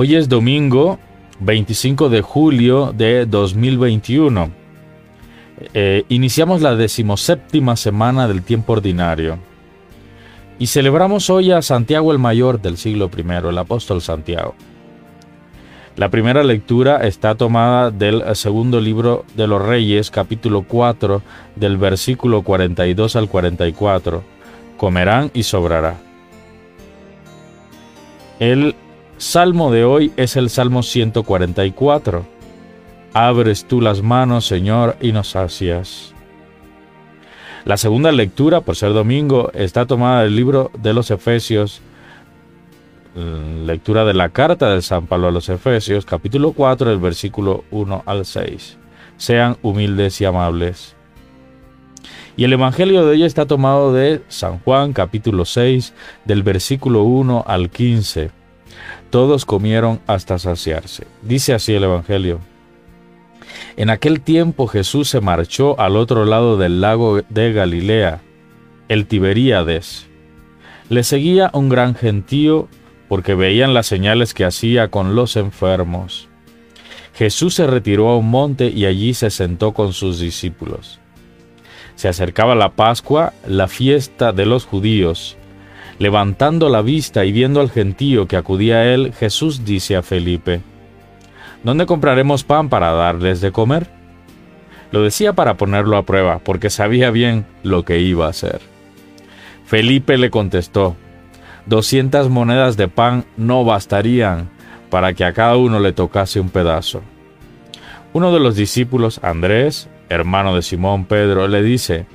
Hoy 0.00 0.14
es 0.14 0.28
domingo 0.28 1.00
25 1.40 2.08
de 2.08 2.22
julio 2.22 2.92
de 2.96 3.26
2021. 3.26 4.48
Eh, 5.74 6.04
iniciamos 6.08 6.62
la 6.62 6.76
decimoséptima 6.76 7.74
semana 7.74 8.28
del 8.28 8.44
tiempo 8.44 8.74
ordinario 8.74 9.40
y 10.56 10.68
celebramos 10.68 11.30
hoy 11.30 11.50
a 11.50 11.62
Santiago 11.62 12.12
el 12.12 12.20
Mayor 12.20 12.62
del 12.62 12.76
siglo 12.76 13.10
I, 13.12 13.48
el 13.48 13.58
apóstol 13.58 14.00
Santiago. 14.00 14.54
La 15.96 16.10
primera 16.10 16.44
lectura 16.44 17.04
está 17.04 17.34
tomada 17.34 17.90
del 17.90 18.22
segundo 18.36 18.80
libro 18.80 19.24
de 19.34 19.48
los 19.48 19.60
Reyes, 19.60 20.12
capítulo 20.12 20.62
4, 20.62 21.22
del 21.56 21.76
versículo 21.76 22.42
42 22.42 23.16
al 23.16 23.28
44. 23.28 24.22
Comerán 24.76 25.32
y 25.34 25.42
sobrará. 25.42 25.96
El 28.38 28.76
salmo 29.18 29.72
de 29.72 29.84
hoy 29.84 30.12
es 30.16 30.36
el 30.36 30.48
Salmo 30.48 30.82
144. 30.82 32.24
Abres 33.12 33.66
tú 33.66 33.80
las 33.80 34.02
manos, 34.02 34.46
Señor, 34.46 34.96
y 35.00 35.12
nos 35.12 35.30
sacias. 35.30 36.14
La 37.64 37.76
segunda 37.76 38.12
lectura, 38.12 38.60
por 38.60 38.76
ser 38.76 38.92
domingo, 38.92 39.50
está 39.52 39.86
tomada 39.86 40.22
del 40.22 40.36
libro 40.36 40.70
de 40.78 40.94
los 40.94 41.10
Efesios, 41.10 41.80
mm, 43.16 43.66
lectura 43.66 44.04
de 44.04 44.14
la 44.14 44.28
carta 44.28 44.70
de 44.70 44.80
San 44.82 45.06
Pablo 45.06 45.28
a 45.28 45.32
los 45.32 45.48
Efesios, 45.48 46.06
capítulo 46.06 46.52
4, 46.52 46.90
del 46.90 46.98
versículo 46.98 47.64
1 47.72 48.04
al 48.06 48.24
6. 48.24 48.78
Sean 49.16 49.56
humildes 49.62 50.20
y 50.20 50.26
amables. 50.26 50.94
Y 52.36 52.44
el 52.44 52.52
Evangelio 52.52 53.04
de 53.04 53.10
hoy 53.12 53.24
está 53.24 53.46
tomado 53.46 53.92
de 53.92 54.22
San 54.28 54.60
Juan, 54.60 54.92
capítulo 54.92 55.44
6, 55.44 55.92
del 56.24 56.44
versículo 56.44 57.02
1 57.02 57.42
al 57.44 57.68
15. 57.68 58.37
Todos 59.10 59.44
comieron 59.44 60.00
hasta 60.06 60.38
saciarse. 60.38 61.06
Dice 61.22 61.54
así 61.54 61.74
el 61.74 61.84
Evangelio. 61.84 62.40
En 63.76 63.90
aquel 63.90 64.20
tiempo 64.20 64.66
Jesús 64.66 65.08
se 65.08 65.20
marchó 65.20 65.78
al 65.80 65.96
otro 65.96 66.24
lado 66.24 66.56
del 66.56 66.80
lago 66.80 67.22
de 67.28 67.52
Galilea, 67.52 68.20
el 68.88 69.06
Tiberíades. 69.06 70.06
Le 70.88 71.04
seguía 71.04 71.50
un 71.52 71.68
gran 71.68 71.94
gentío 71.94 72.68
porque 73.08 73.34
veían 73.34 73.74
las 73.74 73.86
señales 73.86 74.34
que 74.34 74.44
hacía 74.44 74.88
con 74.88 75.14
los 75.14 75.36
enfermos. 75.36 76.28
Jesús 77.14 77.54
se 77.54 77.66
retiró 77.66 78.10
a 78.10 78.16
un 78.18 78.30
monte 78.30 78.68
y 78.68 78.84
allí 78.84 79.14
se 79.14 79.30
sentó 79.30 79.72
con 79.72 79.92
sus 79.92 80.20
discípulos. 80.20 81.00
Se 81.96 82.06
acercaba 82.08 82.54
la 82.54 82.76
Pascua, 82.76 83.32
la 83.46 83.66
fiesta 83.66 84.32
de 84.32 84.46
los 84.46 84.66
judíos. 84.66 85.36
Levantando 85.98 86.68
la 86.68 86.82
vista 86.82 87.24
y 87.24 87.32
viendo 87.32 87.60
al 87.60 87.70
gentío 87.70 88.28
que 88.28 88.36
acudía 88.36 88.76
a 88.76 88.84
él, 88.86 89.12
Jesús 89.18 89.64
dice 89.64 89.96
a 89.96 90.02
Felipe, 90.02 90.60
¿Dónde 91.64 91.86
compraremos 91.86 92.44
pan 92.44 92.68
para 92.68 92.92
darles 92.92 93.40
de 93.40 93.50
comer? 93.50 93.88
Lo 94.92 95.02
decía 95.02 95.32
para 95.32 95.56
ponerlo 95.56 95.96
a 95.96 96.04
prueba, 96.04 96.38
porque 96.38 96.70
sabía 96.70 97.10
bien 97.10 97.46
lo 97.62 97.84
que 97.84 97.98
iba 97.98 98.26
a 98.26 98.30
hacer. 98.30 98.60
Felipe 99.66 100.16
le 100.18 100.30
contestó, 100.30 100.96
doscientas 101.66 102.28
monedas 102.28 102.76
de 102.76 102.88
pan 102.88 103.26
no 103.36 103.64
bastarían 103.64 104.50
para 104.90 105.12
que 105.12 105.24
a 105.24 105.32
cada 105.32 105.56
uno 105.56 105.80
le 105.80 105.92
tocase 105.92 106.40
un 106.40 106.48
pedazo. 106.48 107.02
Uno 108.12 108.32
de 108.32 108.40
los 108.40 108.56
discípulos, 108.56 109.20
Andrés, 109.22 109.90
hermano 110.08 110.54
de 110.54 110.62
Simón 110.62 111.04
Pedro, 111.04 111.48
le 111.48 111.62
dice, 111.62 112.06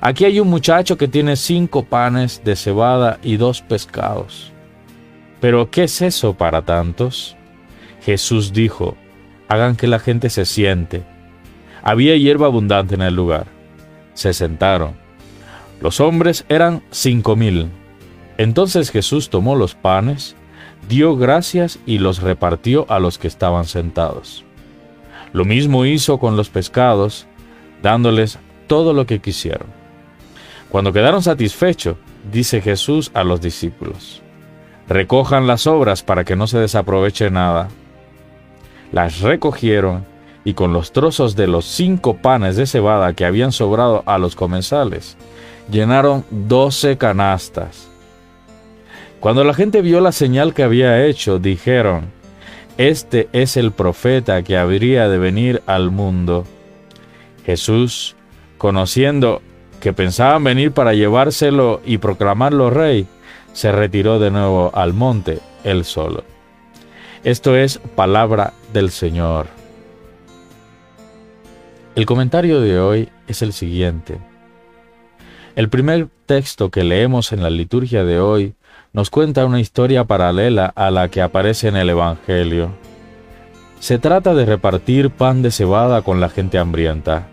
Aquí 0.00 0.24
hay 0.24 0.40
un 0.40 0.48
muchacho 0.48 0.96
que 0.96 1.08
tiene 1.08 1.36
cinco 1.36 1.84
panes 1.84 2.42
de 2.44 2.56
cebada 2.56 3.18
y 3.22 3.36
dos 3.36 3.62
pescados. 3.62 4.52
Pero 5.40 5.70
¿qué 5.70 5.84
es 5.84 6.02
eso 6.02 6.34
para 6.34 6.62
tantos? 6.62 7.36
Jesús 8.02 8.52
dijo, 8.52 8.96
hagan 9.48 9.76
que 9.76 9.86
la 9.86 9.98
gente 9.98 10.30
se 10.30 10.44
siente. 10.44 11.04
Había 11.82 12.16
hierba 12.16 12.46
abundante 12.46 12.94
en 12.94 13.02
el 13.02 13.14
lugar. 13.14 13.46
Se 14.14 14.32
sentaron. 14.32 14.94
Los 15.80 16.00
hombres 16.00 16.44
eran 16.48 16.82
cinco 16.90 17.36
mil. 17.36 17.70
Entonces 18.38 18.90
Jesús 18.90 19.30
tomó 19.30 19.54
los 19.54 19.74
panes, 19.74 20.34
dio 20.88 21.16
gracias 21.16 21.78
y 21.86 21.98
los 21.98 22.22
repartió 22.22 22.86
a 22.88 22.98
los 22.98 23.18
que 23.18 23.28
estaban 23.28 23.64
sentados. 23.64 24.44
Lo 25.32 25.44
mismo 25.44 25.84
hizo 25.84 26.18
con 26.18 26.36
los 26.36 26.48
pescados, 26.48 27.26
dándoles 27.82 28.38
todo 28.66 28.92
lo 28.92 29.06
que 29.06 29.20
quisieron. 29.20 29.66
Cuando 30.74 30.92
quedaron 30.92 31.22
satisfechos, 31.22 31.94
dice 32.32 32.60
Jesús 32.60 33.12
a 33.14 33.22
los 33.22 33.40
discípulos, 33.40 34.22
recojan 34.88 35.46
las 35.46 35.68
obras 35.68 36.02
para 36.02 36.24
que 36.24 36.34
no 36.34 36.48
se 36.48 36.58
desaproveche 36.58 37.30
nada. 37.30 37.68
Las 38.90 39.20
recogieron 39.20 40.04
y 40.44 40.54
con 40.54 40.72
los 40.72 40.90
trozos 40.90 41.36
de 41.36 41.46
los 41.46 41.64
cinco 41.64 42.16
panes 42.16 42.56
de 42.56 42.66
cebada 42.66 43.12
que 43.12 43.24
habían 43.24 43.52
sobrado 43.52 44.02
a 44.04 44.18
los 44.18 44.34
comensales, 44.34 45.16
llenaron 45.70 46.24
doce 46.32 46.98
canastas. 46.98 47.86
Cuando 49.20 49.44
la 49.44 49.54
gente 49.54 49.80
vio 49.80 50.00
la 50.00 50.10
señal 50.10 50.54
que 50.54 50.64
había 50.64 51.06
hecho, 51.06 51.38
dijeron, 51.38 52.06
Este 52.78 53.28
es 53.32 53.56
el 53.56 53.70
profeta 53.70 54.42
que 54.42 54.56
habría 54.56 55.08
de 55.08 55.18
venir 55.18 55.62
al 55.66 55.92
mundo. 55.92 56.44
Jesús 57.46 58.16
conociendo 58.58 59.40
que 59.84 59.92
pensaban 59.92 60.42
venir 60.42 60.72
para 60.72 60.94
llevárselo 60.94 61.82
y 61.84 61.98
proclamarlo 61.98 62.70
rey, 62.70 63.06
se 63.52 63.70
retiró 63.70 64.18
de 64.18 64.30
nuevo 64.30 64.70
al 64.72 64.94
monte 64.94 65.40
él 65.62 65.84
solo. 65.84 66.24
Esto 67.22 67.54
es 67.54 67.76
palabra 67.94 68.54
del 68.72 68.90
Señor. 68.90 69.46
El 71.96 72.06
comentario 72.06 72.62
de 72.62 72.80
hoy 72.80 73.10
es 73.28 73.42
el 73.42 73.52
siguiente. 73.52 74.16
El 75.54 75.68
primer 75.68 76.08
texto 76.24 76.70
que 76.70 76.82
leemos 76.82 77.32
en 77.32 77.42
la 77.42 77.50
liturgia 77.50 78.04
de 78.04 78.20
hoy 78.20 78.54
nos 78.94 79.10
cuenta 79.10 79.44
una 79.44 79.60
historia 79.60 80.04
paralela 80.04 80.72
a 80.74 80.90
la 80.90 81.10
que 81.10 81.20
aparece 81.20 81.68
en 81.68 81.76
el 81.76 81.90
Evangelio. 81.90 82.70
Se 83.80 83.98
trata 83.98 84.32
de 84.32 84.46
repartir 84.46 85.10
pan 85.10 85.42
de 85.42 85.50
cebada 85.50 86.00
con 86.00 86.22
la 86.22 86.30
gente 86.30 86.56
hambrienta. 86.56 87.28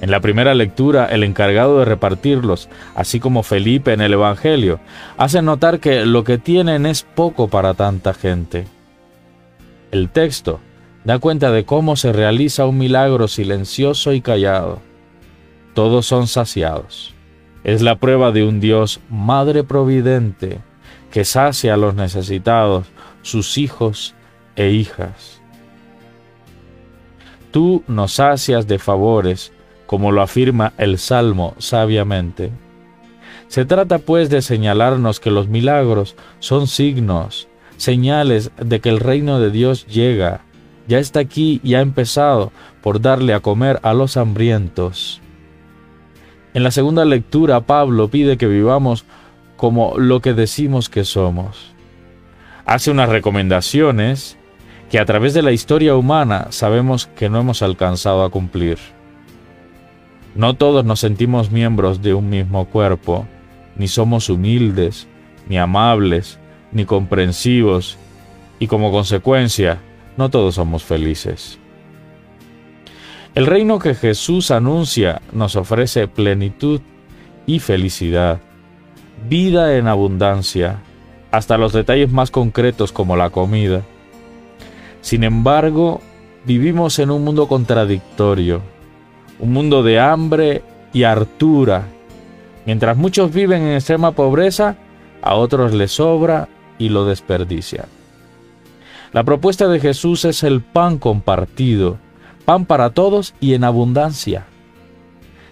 En 0.00 0.10
la 0.10 0.20
primera 0.20 0.54
lectura, 0.54 1.06
el 1.06 1.24
encargado 1.24 1.78
de 1.78 1.84
repartirlos, 1.84 2.68
así 2.94 3.20
como 3.20 3.42
Felipe 3.42 3.92
en 3.92 4.00
el 4.00 4.14
Evangelio, 4.14 4.80
hace 5.18 5.42
notar 5.42 5.78
que 5.78 6.06
lo 6.06 6.24
que 6.24 6.38
tienen 6.38 6.86
es 6.86 7.02
poco 7.02 7.48
para 7.48 7.74
tanta 7.74 8.14
gente. 8.14 8.66
El 9.90 10.08
texto 10.08 10.60
da 11.04 11.18
cuenta 11.18 11.50
de 11.50 11.64
cómo 11.64 11.96
se 11.96 12.12
realiza 12.12 12.66
un 12.66 12.78
milagro 12.78 13.28
silencioso 13.28 14.14
y 14.14 14.22
callado. 14.22 14.80
Todos 15.74 16.06
son 16.06 16.26
saciados. 16.26 17.14
Es 17.62 17.82
la 17.82 17.96
prueba 17.96 18.32
de 18.32 18.44
un 18.44 18.58
Dios 18.58 19.00
Madre 19.10 19.64
Providente 19.64 20.60
que 21.10 21.24
sacia 21.26 21.74
a 21.74 21.76
los 21.76 21.94
necesitados, 21.94 22.86
sus 23.20 23.58
hijos 23.58 24.14
e 24.56 24.70
hijas. 24.70 25.42
Tú 27.50 27.82
nos 27.86 28.12
sacias 28.12 28.66
de 28.66 28.78
favores 28.78 29.52
como 29.90 30.12
lo 30.12 30.22
afirma 30.22 30.72
el 30.78 30.98
Salmo 30.98 31.56
sabiamente. 31.58 32.52
Se 33.48 33.64
trata 33.64 33.98
pues 33.98 34.30
de 34.30 34.40
señalarnos 34.40 35.18
que 35.18 35.32
los 35.32 35.48
milagros 35.48 36.14
son 36.38 36.68
signos, 36.68 37.48
señales 37.76 38.52
de 38.56 38.78
que 38.78 38.88
el 38.88 39.00
reino 39.00 39.40
de 39.40 39.50
Dios 39.50 39.88
llega, 39.88 40.42
ya 40.86 41.00
está 41.00 41.18
aquí 41.18 41.60
y 41.64 41.74
ha 41.74 41.80
empezado 41.80 42.52
por 42.82 43.00
darle 43.00 43.34
a 43.34 43.40
comer 43.40 43.80
a 43.82 43.92
los 43.92 44.16
hambrientos. 44.16 45.20
En 46.54 46.62
la 46.62 46.70
segunda 46.70 47.04
lectura 47.04 47.62
Pablo 47.62 48.06
pide 48.06 48.36
que 48.36 48.46
vivamos 48.46 49.04
como 49.56 49.98
lo 49.98 50.20
que 50.20 50.34
decimos 50.34 50.88
que 50.88 51.02
somos. 51.02 51.74
Hace 52.64 52.92
unas 52.92 53.08
recomendaciones 53.08 54.38
que 54.88 55.00
a 55.00 55.04
través 55.04 55.34
de 55.34 55.42
la 55.42 55.50
historia 55.50 55.96
humana 55.96 56.46
sabemos 56.50 57.08
que 57.08 57.28
no 57.28 57.40
hemos 57.40 57.60
alcanzado 57.62 58.22
a 58.22 58.30
cumplir. 58.30 58.78
No 60.34 60.54
todos 60.54 60.84
nos 60.84 61.00
sentimos 61.00 61.50
miembros 61.50 62.02
de 62.02 62.14
un 62.14 62.30
mismo 62.30 62.66
cuerpo, 62.66 63.26
ni 63.76 63.88
somos 63.88 64.28
humildes, 64.28 65.08
ni 65.48 65.58
amables, 65.58 66.38
ni 66.72 66.84
comprensivos, 66.84 67.98
y 68.58 68.66
como 68.66 68.92
consecuencia, 68.92 69.80
no 70.16 70.30
todos 70.30 70.54
somos 70.54 70.84
felices. 70.84 71.58
El 73.34 73.46
reino 73.46 73.78
que 73.78 73.94
Jesús 73.94 74.50
anuncia 74.50 75.22
nos 75.32 75.56
ofrece 75.56 76.08
plenitud 76.08 76.80
y 77.46 77.58
felicidad, 77.58 78.40
vida 79.28 79.76
en 79.76 79.88
abundancia, 79.88 80.82
hasta 81.30 81.58
los 81.58 81.72
detalles 81.72 82.10
más 82.10 82.30
concretos 82.30 82.92
como 82.92 83.16
la 83.16 83.30
comida. 83.30 83.82
Sin 85.00 85.24
embargo, 85.24 86.00
vivimos 86.44 86.98
en 86.98 87.10
un 87.10 87.24
mundo 87.24 87.48
contradictorio, 87.48 88.62
un 89.40 89.52
mundo 89.52 89.82
de 89.82 89.98
hambre 89.98 90.62
y 90.92 91.04
hartura. 91.04 91.84
Mientras 92.66 92.96
muchos 92.96 93.32
viven 93.32 93.62
en 93.62 93.74
extrema 93.74 94.12
pobreza, 94.12 94.76
a 95.22 95.34
otros 95.34 95.72
les 95.72 95.92
sobra 95.92 96.48
y 96.78 96.88
lo 96.88 97.04
desperdician. 97.04 97.86
La 99.12 99.24
propuesta 99.24 99.68
de 99.68 99.80
Jesús 99.80 100.24
es 100.24 100.42
el 100.44 100.60
pan 100.60 100.98
compartido, 100.98 101.98
pan 102.44 102.64
para 102.64 102.90
todos 102.90 103.34
y 103.40 103.54
en 103.54 103.64
abundancia. 103.64 104.44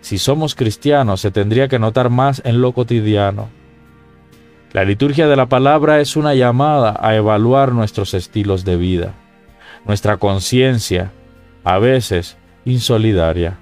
Si 0.00 0.18
somos 0.18 0.54
cristianos, 0.54 1.20
se 1.20 1.30
tendría 1.30 1.68
que 1.68 1.78
notar 1.78 2.10
más 2.10 2.42
en 2.44 2.60
lo 2.60 2.72
cotidiano. 2.72 3.48
La 4.72 4.84
liturgia 4.84 5.28
de 5.28 5.36
la 5.36 5.46
palabra 5.46 6.00
es 6.00 6.16
una 6.16 6.34
llamada 6.34 6.98
a 6.98 7.14
evaluar 7.14 7.72
nuestros 7.72 8.14
estilos 8.14 8.64
de 8.64 8.76
vida, 8.76 9.14
nuestra 9.84 10.16
conciencia, 10.16 11.12
a 11.62 11.78
veces 11.78 12.38
insolidaria. 12.64 13.58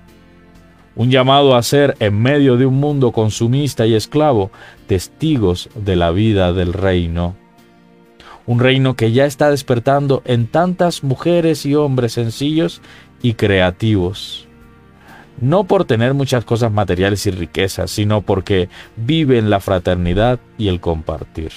Un 0.97 1.11
llamado 1.11 1.55
a 1.55 1.63
ser, 1.63 1.97
en 2.01 2.21
medio 2.21 2.57
de 2.57 2.67
un 2.67 2.75
mundo 2.75 3.13
consumista 3.13 3.87
y 3.87 3.95
esclavo, 3.95 4.51
testigos 4.87 5.69
de 5.75 5.97
la 5.97 6.11
vida 6.11 6.53
del 6.53 6.73
reino. 6.73 7.37
Un 8.47 8.59
reino 8.59 8.95
que 8.95 9.13
ya 9.13 9.27
está 9.27 9.51
despertando 9.51 10.23
en 10.25 10.47
tantas 10.47 11.05
mujeres 11.05 11.65
y 11.65 11.75
hombres 11.75 12.13
sencillos 12.13 12.83
y 13.23 13.35
creativos 13.35 14.49
no 15.41 15.65
por 15.65 15.85
tener 15.85 16.15
muchas 16.15 16.45
cosas 16.45 16.71
materiales 16.71 17.27
y 17.27 17.31
riquezas, 17.31 17.91
sino 17.91 18.21
porque 18.21 18.69
viven 18.97 19.51
la 19.51 19.61
fraternidad 19.61 20.39
y 20.59 20.69
el 20.69 20.81
compartir. 20.81 21.53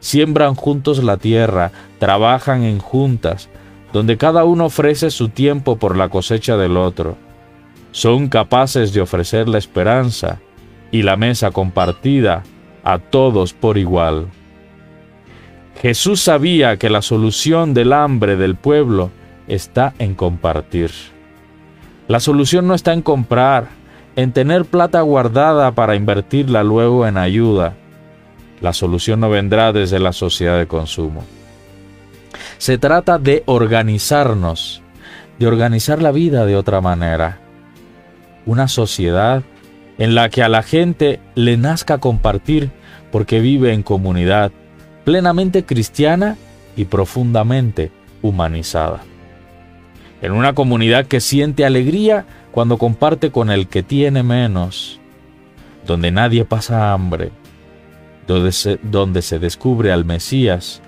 Siembran 0.00 0.54
juntos 0.54 1.02
la 1.02 1.16
tierra, 1.16 1.72
trabajan 1.98 2.62
en 2.62 2.78
juntas, 2.78 3.48
donde 3.92 4.16
cada 4.16 4.44
uno 4.44 4.66
ofrece 4.66 5.10
su 5.10 5.30
tiempo 5.30 5.76
por 5.76 5.96
la 5.96 6.10
cosecha 6.10 6.56
del 6.56 6.76
otro. 6.76 7.16
Son 7.90 8.28
capaces 8.28 8.92
de 8.92 9.00
ofrecer 9.00 9.48
la 9.48 9.58
esperanza 9.58 10.40
y 10.90 11.02
la 11.02 11.16
mesa 11.16 11.50
compartida 11.50 12.42
a 12.84 12.98
todos 12.98 13.52
por 13.52 13.78
igual. 13.78 14.28
Jesús 15.80 16.20
sabía 16.20 16.76
que 16.76 16.90
la 16.90 17.02
solución 17.02 17.72
del 17.72 17.92
hambre 17.92 18.36
del 18.36 18.56
pueblo 18.56 19.10
está 19.46 19.94
en 19.98 20.14
compartir. 20.14 20.90
La 22.08 22.20
solución 22.20 22.66
no 22.66 22.74
está 22.74 22.92
en 22.92 23.02
comprar, 23.02 23.68
en 24.16 24.32
tener 24.32 24.64
plata 24.64 25.00
guardada 25.02 25.72
para 25.72 25.94
invertirla 25.94 26.64
luego 26.64 27.06
en 27.06 27.16
ayuda. 27.16 27.74
La 28.60 28.72
solución 28.72 29.20
no 29.20 29.30
vendrá 29.30 29.72
desde 29.72 30.00
la 30.00 30.12
sociedad 30.12 30.58
de 30.58 30.66
consumo. 30.66 31.24
Se 32.58 32.78
trata 32.78 33.18
de 33.18 33.44
organizarnos, 33.46 34.82
de 35.38 35.46
organizar 35.46 36.02
la 36.02 36.10
vida 36.10 36.44
de 36.44 36.56
otra 36.56 36.80
manera. 36.80 37.40
Una 38.48 38.66
sociedad 38.66 39.44
en 39.98 40.16
la 40.16 40.28
que 40.28 40.42
a 40.42 40.48
la 40.48 40.64
gente 40.64 41.20
le 41.36 41.56
nazca 41.56 41.98
compartir 41.98 42.70
porque 43.12 43.38
vive 43.38 43.72
en 43.72 43.84
comunidad, 43.84 44.50
plenamente 45.04 45.64
cristiana 45.64 46.36
y 46.76 46.86
profundamente 46.86 47.92
humanizada 48.22 49.02
en 50.20 50.32
una 50.32 50.54
comunidad 50.54 51.06
que 51.06 51.20
siente 51.20 51.64
alegría 51.64 52.26
cuando 52.50 52.78
comparte 52.78 53.30
con 53.30 53.50
el 53.50 53.68
que 53.68 53.82
tiene 53.82 54.22
menos, 54.22 55.00
donde 55.86 56.10
nadie 56.10 56.44
pasa 56.44 56.92
hambre, 56.92 57.30
donde 58.26 58.52
se, 58.52 58.78
donde 58.82 59.22
se 59.22 59.38
descubre 59.38 59.92
al 59.92 60.04
Mesías 60.04 60.82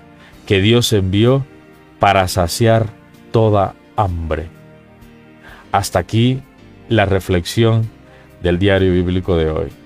que 0.45 0.61
Dios 0.61 0.91
envió 0.91 1.45
para 1.99 2.27
saciar 2.27 2.87
toda 3.31 3.75
hambre. 3.95 4.49
Hasta 5.71 5.99
aquí 5.99 6.41
la 6.91 7.05
reflexión 7.05 7.89
del 8.43 8.59
diario 8.59 8.91
bíblico 8.91 9.37
de 9.37 9.49
hoy. 9.49 9.80